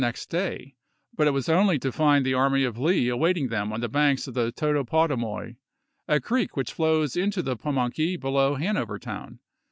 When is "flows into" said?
6.73-7.43